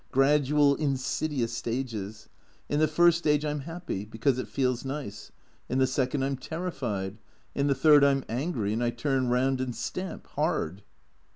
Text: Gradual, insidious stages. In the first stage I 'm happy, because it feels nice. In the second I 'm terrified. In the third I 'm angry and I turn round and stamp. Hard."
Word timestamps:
Gradual, 0.11 0.73
insidious 0.77 1.53
stages. 1.53 2.27
In 2.67 2.79
the 2.79 2.87
first 2.87 3.19
stage 3.19 3.45
I 3.45 3.51
'm 3.51 3.59
happy, 3.59 4.03
because 4.03 4.39
it 4.39 4.47
feels 4.47 4.83
nice. 4.83 5.31
In 5.69 5.77
the 5.77 5.85
second 5.85 6.23
I 6.23 6.25
'm 6.25 6.37
terrified. 6.37 7.19
In 7.53 7.67
the 7.67 7.75
third 7.75 8.03
I 8.03 8.09
'm 8.09 8.25
angry 8.27 8.73
and 8.73 8.83
I 8.83 8.89
turn 8.89 9.27
round 9.27 9.61
and 9.61 9.75
stamp. 9.75 10.25
Hard." 10.29 10.81